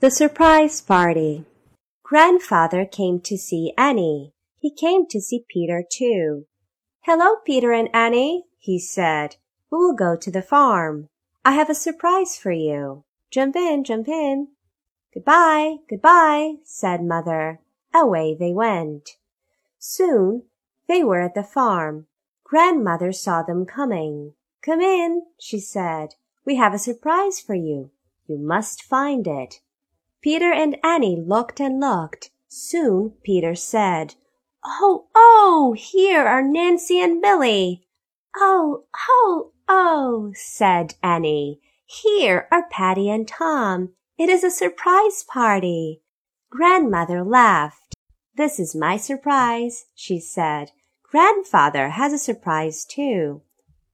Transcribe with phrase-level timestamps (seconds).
[0.00, 1.44] The Surprise Party
[2.02, 4.32] Grandfather came to see Annie.
[4.58, 6.46] He came to see Peter too.
[7.02, 9.36] Hello, Peter and Annie, he said.
[9.70, 11.10] We will go to the farm.
[11.44, 13.04] I have a surprise for you.
[13.30, 14.48] Jump in, jump in.
[15.12, 17.60] Goodbye, goodbye, said Mother.
[17.92, 19.18] Away they went.
[19.78, 20.44] Soon
[20.88, 22.06] they were at the farm.
[22.42, 24.32] Grandmother saw them coming.
[24.62, 26.14] Come in, she said.
[26.46, 27.90] We have a surprise for you.
[28.26, 29.60] You must find it.
[30.22, 32.30] Peter and Annie looked and looked.
[32.48, 34.16] Soon Peter said,
[34.64, 37.86] Oh, oh, here are Nancy and Billy.
[38.36, 41.60] Oh, oh, oh, said Annie.
[41.86, 43.94] Here are Patty and Tom.
[44.18, 46.02] It is a surprise party.
[46.50, 47.94] Grandmother laughed.
[48.36, 50.72] This is my surprise, she said.
[51.02, 53.42] Grandfather has a surprise too.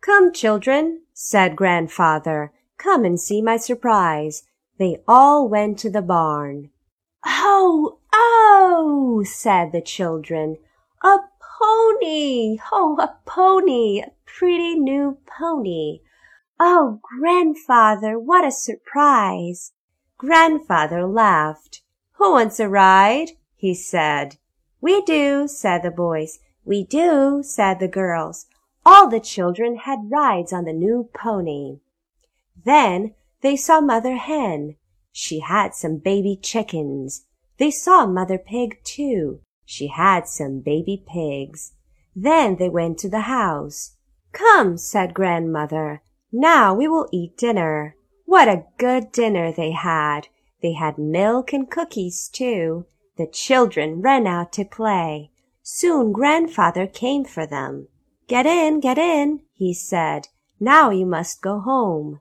[0.00, 2.52] Come, children, said Grandfather.
[2.78, 4.44] Come and see my surprise.
[4.76, 6.70] They all went to the barn.
[7.24, 10.56] Oh, oh, said the children.
[11.02, 11.18] A
[11.58, 12.58] pony!
[12.72, 14.00] Oh, a pony!
[14.00, 16.00] A pretty new pony!
[16.58, 19.72] Oh, grandfather, what a surprise!
[20.18, 21.82] Grandfather laughed.
[22.14, 23.30] Who wants a ride?
[23.56, 24.38] he said.
[24.80, 26.40] We do, said the boys.
[26.64, 28.46] We do, said the girls.
[28.84, 31.78] All the children had rides on the new pony.
[32.64, 33.14] Then
[33.44, 34.76] they saw Mother Hen.
[35.12, 37.26] She had some baby chickens.
[37.58, 39.42] They saw Mother Pig too.
[39.66, 41.74] She had some baby pigs.
[42.16, 43.96] Then they went to the house.
[44.32, 46.00] Come, said Grandmother.
[46.32, 47.96] Now we will eat dinner.
[48.24, 50.28] What a good dinner they had.
[50.62, 52.86] They had milk and cookies too.
[53.18, 55.30] The children ran out to play.
[55.62, 57.88] Soon Grandfather came for them.
[58.26, 60.28] Get in, get in, he said.
[60.58, 62.20] Now you must go home.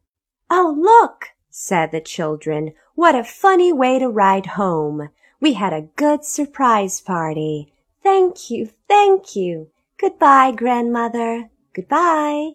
[0.55, 2.73] Oh, look, said the children.
[2.93, 5.09] What a funny way to ride home.
[5.41, 7.73] We had a good surprise party.
[8.03, 9.71] Thank you, thank you.
[9.97, 11.49] Goodbye, grandmother.
[11.73, 12.51] Goodbye.